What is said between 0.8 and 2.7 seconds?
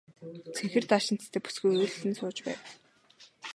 даашинзтай бүсгүй уйлан сууж байв.